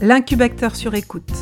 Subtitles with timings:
[0.00, 1.32] L'incubateur sur écoute.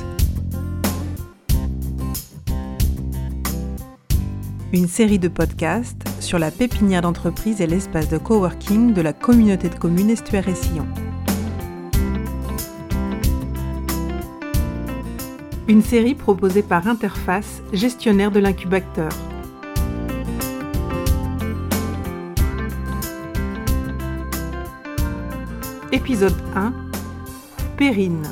[4.74, 9.70] Une série de podcasts sur la pépinière d'entreprise et l'espace de coworking de la communauté
[9.70, 10.86] de communes Estuaire et Sillon.
[15.66, 19.10] Une série proposée par Interface, gestionnaire de l'incubateur.
[25.90, 26.72] Épisode 1
[27.76, 28.22] Périne.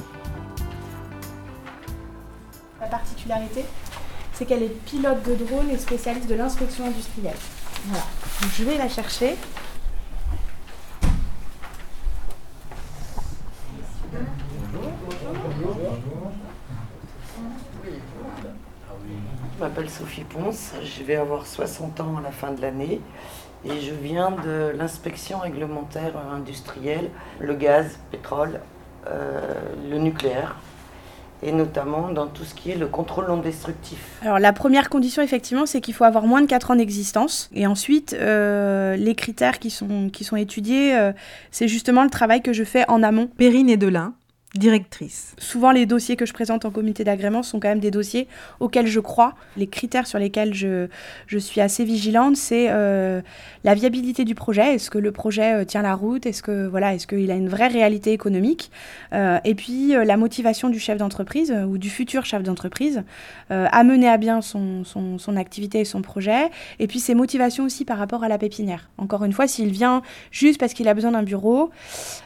[4.32, 7.36] C'est qu'elle est pilote de drone et spécialiste de l'inspection industrielle.
[7.86, 8.04] Voilà.
[8.56, 9.36] Je vais la chercher.
[19.54, 23.02] Je m'appelle Sophie Ponce, je vais avoir 60 ans à la fin de l'année
[23.66, 28.60] et je viens de l'inspection réglementaire industrielle, le gaz, pétrole,
[29.06, 29.40] euh,
[29.90, 30.56] le nucléaire
[31.42, 33.98] et notamment dans tout ce qui est le contrôle non destructif.
[34.22, 37.66] Alors la première condition effectivement c'est qu'il faut avoir moins de 4 ans d'existence et
[37.66, 41.12] ensuite euh, les critères qui sont, qui sont étudiés euh,
[41.50, 43.28] c'est justement le travail que je fais en amont.
[43.36, 44.14] Périne Edelin,
[44.54, 45.34] directrice.
[45.38, 48.26] Souvent, les dossiers que je présente en comité d'agrément sont quand même des dossiers
[48.58, 49.34] auxquels je crois.
[49.56, 50.88] Les critères sur lesquels je,
[51.28, 53.22] je suis assez vigilante, c'est euh,
[53.62, 54.74] la viabilité du projet.
[54.74, 56.26] Est-ce que le projet euh, tient la route?
[56.26, 58.72] Est-ce que voilà, est-ce qu'il a une vraie réalité économique?
[59.12, 63.04] Euh, Et puis la motivation du chef d'entreprise ou du futur chef d'entreprise
[63.50, 66.50] à mener à bien son, son, son activité et son projet.
[66.78, 68.90] Et puis ses motivations aussi par rapport à la pépinière.
[68.98, 71.70] Encore une fois, s'il vient juste parce qu'il a besoin d'un bureau,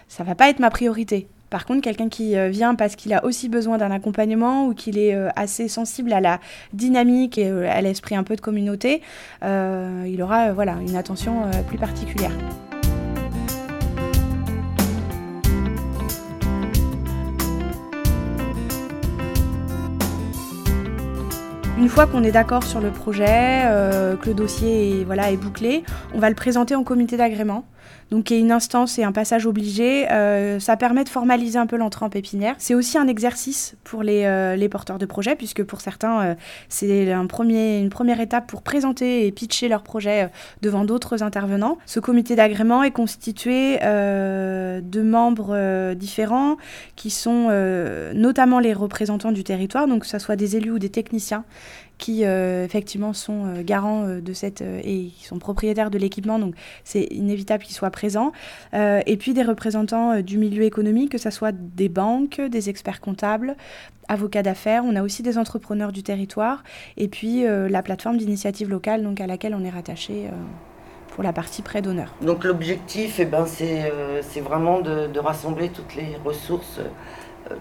[0.09, 1.29] ça va pas être ma priorité.
[1.55, 4.99] Par contre, quelqu'un qui euh, vient parce qu'il a aussi besoin d'un accompagnement ou qu'il
[4.99, 6.41] est euh, assez sensible à la
[6.73, 9.03] dynamique et euh, à l'esprit un peu de communauté,
[9.41, 12.33] il aura voilà, une attention plus particulière.
[21.77, 25.83] Une fois qu'on est d'accord sur le projet, euh, que le dossier est, est bouclé,
[26.15, 27.65] on va le présenter en comité d'agrément.
[28.11, 30.11] Donc, y a une instance et un passage obligé.
[30.11, 32.55] Euh, ça permet de formaliser un peu l'entrée en pépinière.
[32.59, 36.37] C'est aussi un exercice pour les, euh, porteurs de projets, puisque pour certains,
[36.69, 40.31] c'est une première étape pour présenter et pitcher leur projet
[40.63, 41.77] devant d'autres intervenants.
[41.87, 46.57] Ce comité d'agrément est constitué de membres différents
[46.97, 47.51] qui sont
[48.15, 51.45] notamment les représentants du territoire, donc que ce soit des élus ou des techniciens
[51.99, 56.39] qui euh, effectivement sont euh, garants euh, de cette et qui sont propriétaires de l'équipement,
[56.39, 58.33] donc c'est inévitable qu'ils soient présents.
[58.73, 63.57] Et puis des représentants du milieu économique, que ce soit des banques, des experts comptables,
[64.09, 64.83] avocats d'affaires.
[64.85, 66.63] On a aussi des entrepreneurs du territoire,
[66.97, 70.29] et puis la plateforme d'initiative locale, donc à laquelle on est rattaché.
[71.15, 72.13] pour la partie prêt d'honneur.
[72.23, 76.81] Donc l'objectif, eh ben, c'est vraiment de rassembler toutes les ressources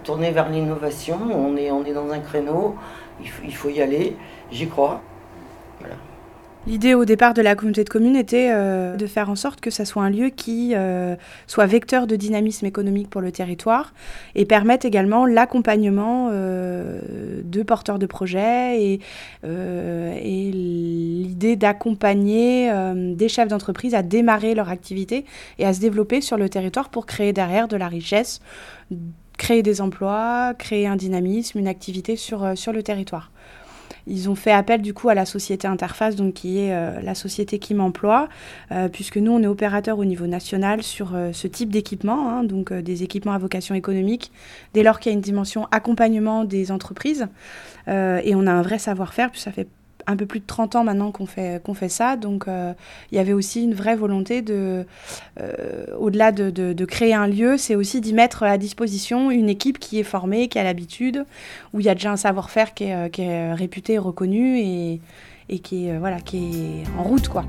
[0.02, 1.18] tournées vers l'innovation.
[1.32, 2.76] On est, on est dans un créneau,
[3.20, 4.16] il faut, il faut y aller,
[4.50, 5.00] j'y crois.
[5.80, 5.96] Voilà.
[6.66, 9.70] L'idée au départ de la communauté de communes était euh, de faire en sorte que
[9.70, 11.14] ça soit un lieu qui euh,
[11.46, 13.92] soit vecteur de dynamisme économique pour le territoire
[14.34, 17.00] et permette également l'accompagnement euh,
[17.44, 19.00] de porteurs de projets et,
[19.44, 25.26] et l'idée d'accompagner des chefs d'entreprise à démarrer leur activité
[25.58, 28.40] et à se développer sur le territoire pour créer derrière de la richesse,
[29.36, 33.30] créer des emplois, créer un dynamisme, une activité sur, euh, sur le territoire.
[34.06, 37.14] Ils ont fait appel du coup à la société Interface, donc qui est euh, la
[37.14, 38.28] société qui m'emploie,
[38.70, 42.72] euh, puisque nous on est opérateur au niveau national sur ce type d'équipement, hein, donc
[42.72, 44.30] des équipements à vocation économique,
[44.74, 47.28] dès lors qu'il y a une dimension accompagnement des entreprises,
[47.86, 49.68] et on a un vrai savoir-faire, puis ça fait
[50.06, 52.72] un peu plus de 30 ans maintenant qu'on fait, fait ça, donc euh,
[53.12, 54.86] il y avait aussi une vraie volonté de,
[55.40, 59.78] euh, au-delà de, de, créer un lieu, c'est aussi d'y mettre à disposition une équipe
[59.78, 61.24] qui est formée, qui a l'habitude,
[61.72, 65.00] où il y a déjà un savoir-faire qui est, euh, qui est réputé, reconnu et,
[65.48, 67.44] et qui, est, voilà, qui est en route, quoi.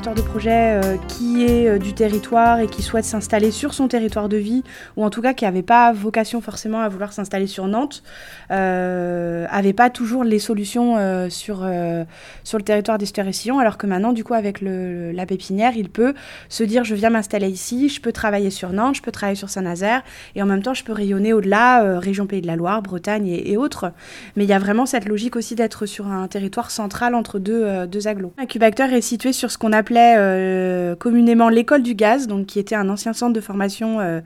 [0.00, 3.86] Porteur de projet euh, qui est euh, du territoire et qui souhaite s'installer sur son
[3.86, 4.62] territoire de vie,
[4.96, 8.02] ou en tout cas qui n'avait pas vocation forcément à vouloir s'installer sur Nantes,
[8.50, 12.04] euh, avait pas toujours les solutions euh, sur, euh,
[12.44, 15.90] sur le territoire d'Esther et Sillon, alors que maintenant, du coup, avec la pépinière, il
[15.90, 16.14] peut
[16.48, 19.50] se dire je viens m'installer ici, je peux travailler sur Nantes, je peux travailler sur
[19.50, 20.02] Saint-Nazaire,
[20.34, 23.26] et en même temps, je peux rayonner au-delà, euh, région Pays de la Loire, Bretagne
[23.26, 23.92] et, autres.
[24.36, 27.62] Mais il y a vraiment cette logique aussi d'être sur un territoire central entre deux,
[27.64, 28.32] euh, deux agglos.
[28.38, 32.74] L'incubateur est situé sur ce qu'on appelait euh, communément l'école du gaz, donc qui était
[32.74, 34.20] un ancien centre de formation euh,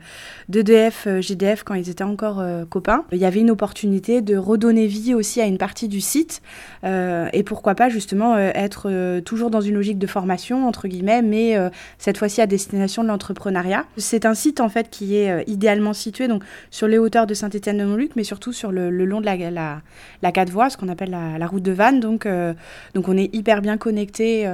[0.49, 3.05] d'EDF, GDF quand ils étaient encore copains.
[3.11, 6.41] Il y avait une opportunité de redonner vie aussi à une partie du site
[6.83, 11.57] et pourquoi pas justement être toujours dans une logique de formation entre guillemets, mais
[11.97, 13.85] cette fois-ci à destination de l'entrepreneuriat.
[13.97, 18.11] C'est un site en fait qui est idéalement situé donc sur les hauteurs de Saint-Étienne-de-Montluc,
[18.15, 19.81] mais surtout sur le, long de la, la,
[20.21, 21.99] la quatre voies, ce qu'on appelle la, route de Vannes.
[21.99, 22.27] Donc,
[22.93, 24.47] donc on est hyper bien connecté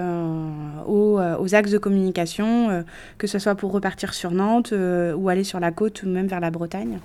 [1.02, 2.82] aux, euh, aux, axes de communication, euh,
[3.18, 6.28] que ce soit pour repartir sur Nantes euh, ou aller sur la côte ou même
[6.28, 7.00] vers la Bretagne.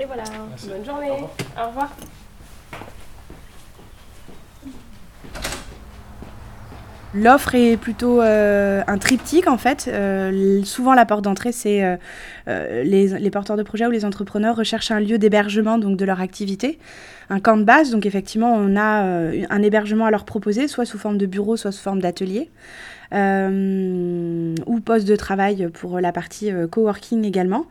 [0.00, 0.24] Et voilà,
[0.66, 1.10] bonne journée.
[1.62, 1.90] Au revoir.
[7.12, 9.90] L'offre est plutôt euh, un triptyque en fait.
[9.92, 11.96] Euh, souvent la porte d'entrée, c'est euh,
[12.84, 16.20] les, les, porteurs de projets ou les entrepreneurs recherchent un lieu d'hébergement donc de leur
[16.20, 16.78] activité,
[17.28, 17.90] un camp de base.
[17.90, 19.02] Donc effectivement, on a
[19.50, 22.50] un hébergement à leur proposer, soit sous forme de bureau, soit sous forme d'atelier.
[23.12, 27.66] Euh, ou poste de travail pour la partie euh, coworking également.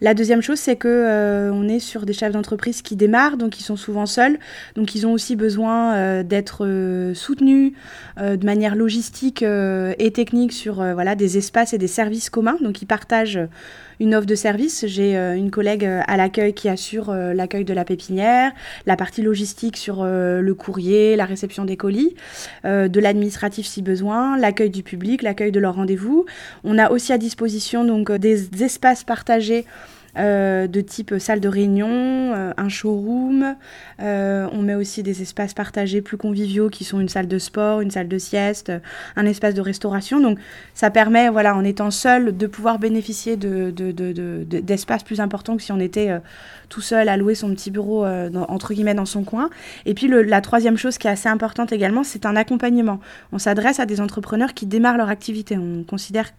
[0.00, 3.60] La deuxième chose, c'est que euh, on est sur des chefs d'entreprise qui démarrent, donc
[3.60, 4.40] ils sont souvent seuls,
[4.74, 6.66] donc ils ont aussi besoin d'être
[7.14, 7.72] soutenus
[8.18, 12.56] de manière logistique et technique sur voilà des espaces et des services communs.
[12.60, 13.40] Donc ils partagent
[14.00, 14.86] une de service.
[14.86, 18.52] J'ai euh, une collègue euh, à l'accueil qui assure euh, l'accueil de la pépinière,
[18.86, 22.14] la partie logistique sur le courrier, la réception des colis,
[22.64, 26.26] de l'administratif si besoin, l'accueil du public, l'accueil de leurs rendez-vous.
[26.64, 29.64] On a aussi à disposition donc des espaces partagés
[30.16, 33.54] euh, de type salle de réunion, euh, un showroom.
[34.00, 37.80] Euh, on met aussi des espaces partagés plus conviviaux qui sont une salle de sport,
[37.80, 38.72] une salle de sieste,
[39.16, 40.20] un espace de restauration.
[40.20, 40.38] Donc
[40.74, 45.72] ça permet, voilà, en étant seul, de pouvoir bénéficier d'espaces de, plus importants que si
[45.72, 46.10] on était
[46.68, 49.50] tout seul à louer son petit bureau, entre guillemets, dans son coin.
[49.86, 53.00] Et puis la troisième chose qui est assez importante également, c'est un accompagnement.
[53.32, 55.56] On s'adresse à des entrepreneurs qui démarrent leur activité.
[55.56, 56.30] On considère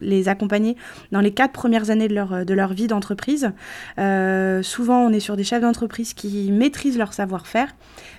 [0.00, 0.76] les accompagner
[1.12, 3.52] dans les quatre premières années de leur, de leur vie d'entreprise.
[3.98, 7.74] Euh, souvent, on est sur des chefs d'entreprise qui maîtrisent leur savoir-faire,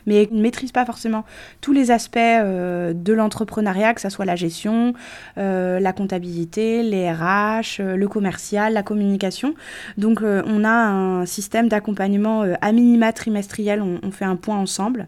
[0.06, 1.26] mais ne maîtrisent pas forcément
[1.62, 4.94] tous les aspects euh, de l'entrepreneuriat, que ce soit la gestion,
[5.38, 9.54] euh, la comptabilité, les RH, le commercial, la communication.
[9.98, 15.08] Donc, on a un système d'accompagnement à minima trimestriel, on, on fait un point ensemble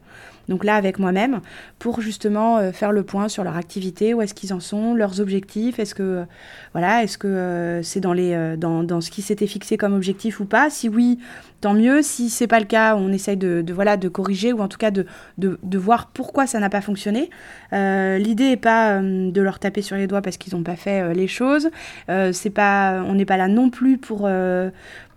[0.50, 1.42] donc là avec moi-même,
[1.80, 5.20] pour justement euh, faire le point sur leur activité, où est-ce qu'ils en sont, leurs
[5.20, 6.24] objectifs, est-ce que euh,
[6.74, 10.40] voilà, est-ce que euh, c'est dans les dans, dans, ce qui s'était fixé comme objectif
[10.40, 11.20] ou pas Si oui,
[11.60, 12.02] tant mieux.
[12.02, 14.92] Si c'est pas le cas, on essaye de, voilà de corriger ou en tout cas
[14.92, 15.06] de,
[15.38, 17.30] de, voir pourquoi ça n'a pas fonctionné.
[17.72, 21.28] L'idée n'est pas de leur taper sur les doigts parce qu'ils n'ont pas fait les
[21.28, 21.70] choses.
[22.08, 24.28] pas, on n'est pas là non plus pour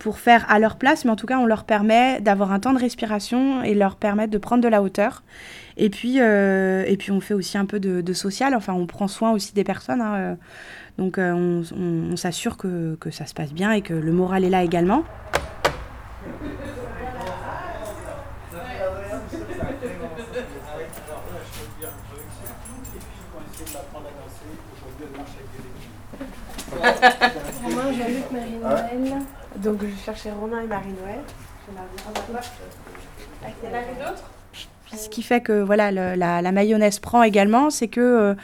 [0.04, 2.74] pour faire à leur place, mais en tout cas, on leur permet d'avoir un temps
[2.74, 5.22] de respiration et leur permettre de prendre de la hauteur.
[5.78, 9.08] Et puis, euh, et puis on fait aussi un peu de, social, enfin, on prend
[9.08, 10.02] soin aussi des personnes.
[10.02, 10.34] Hein, euh.
[10.98, 14.50] donc, euh, on, s'assure que, que, ça se passe bien et que le moral est
[14.50, 15.04] là également.
[27.62, 29.22] Moi, j'invite Marie-Noël.
[29.56, 31.20] Donc je cherchais Romain et Marie-Noël.
[31.68, 31.76] Il y
[33.70, 34.22] en avait d'autres
[34.96, 38.36] Ce qui fait que voilà, la, la, mayonnaise prend également, c'est que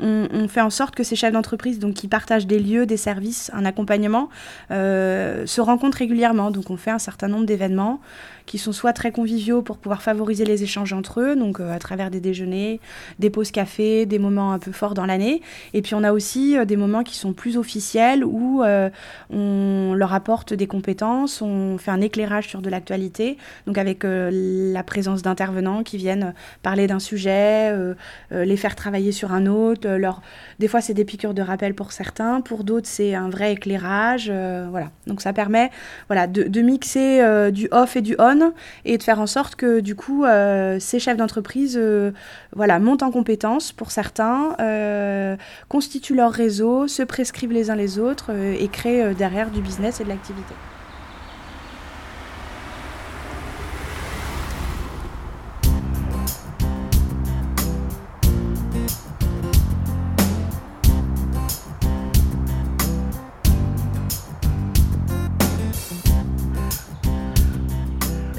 [0.00, 3.50] on, fait en sorte que ces chefs d'entreprise, donc qui partagent des lieux, des services,
[3.54, 4.28] un accompagnement,
[4.70, 6.50] euh, se rencontrent régulièrement.
[6.50, 8.00] Donc on fait un certain nombre d'événements
[8.46, 11.78] qui sont soit très conviviaux pour pouvoir favoriser les échanges entre eux, donc euh, à
[11.78, 12.80] travers des déjeuners,
[13.18, 15.42] des pauses café, des moments un peu forts dans l'année.
[15.74, 18.62] Et puis on a aussi euh, des moments qui sont plus officiels où
[19.30, 23.36] on leur apporte des compétences, on fait un éclairage sur de l'actualité,
[23.66, 27.74] donc avec la présence d'intervenants qui viennent parler d'un sujet,
[28.30, 30.12] les faire travailler sur un autre, euh,
[30.58, 34.28] des fois, c'est des piqûres de rappel pour certains, pour d'autres, c'est un vrai éclairage.
[34.32, 34.90] Euh, voilà.
[35.06, 35.70] Donc, ça permet
[36.08, 38.52] voilà, de, mixer euh, du off et du on
[38.84, 40.24] et de faire en sorte que, du coup,
[40.78, 41.80] ces chefs d'entreprise
[42.54, 44.56] voilà, montent en compétences pour certains,
[45.68, 50.04] constituent leur réseau, se prescrivent les uns les autres et créent derrière du business et
[50.04, 50.54] de l'activité.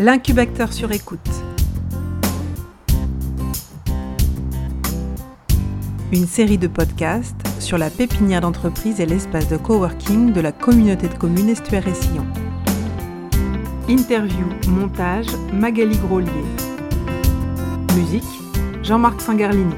[0.01, 1.20] L'incubateur sur écoute.
[6.13, 11.10] Une série de podcasts sur la pépinière d'entreprise et l'espace de coworking de la communauté
[11.10, 12.25] de communes Estuaire et Sillon.
[13.89, 16.32] Interview, montage, Magali Grolier.
[17.98, 18.24] Musique,
[18.82, 19.75] Jean-Marc Sangarlini.